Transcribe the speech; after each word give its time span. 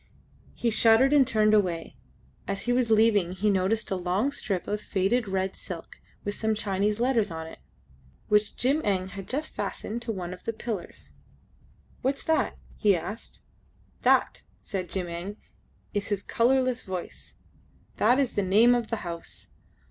He 0.55 0.71
shuddered 0.71 1.13
and 1.13 1.27
turned 1.27 1.53
away. 1.53 1.95
As 2.47 2.61
he 2.63 2.73
was 2.73 2.89
leaving 2.89 3.33
he 3.33 3.51
noticed 3.51 3.91
a 3.91 3.95
long 3.95 4.31
strip 4.31 4.67
of 4.67 4.81
faded 4.81 5.27
red 5.27 5.55
silk, 5.55 5.99
with 6.25 6.33
some 6.33 6.55
Chinese 6.55 6.99
letters 6.99 7.29
on 7.29 7.45
it, 7.45 7.59
which 8.27 8.55
Jim 8.55 8.81
Eng 8.83 9.09
had 9.09 9.27
just 9.29 9.53
fastened 9.53 10.01
to 10.01 10.11
one 10.11 10.33
of 10.33 10.43
the 10.45 10.53
pillars. 10.53 11.11
"What's 12.01 12.23
that?" 12.23 12.57
he 12.77 12.95
asked. 12.97 13.43
"That," 14.01 14.41
said 14.59 14.89
Jim 14.89 15.05
Eng, 15.07 15.37
in 15.93 16.01
his 16.01 16.23
colourless 16.23 16.81
voice, 16.81 17.35
"that 17.97 18.17
is 18.17 18.33
the 18.33 18.41
name 18.41 18.73
of 18.73 18.87
the 18.87 19.05
house. 19.05 19.49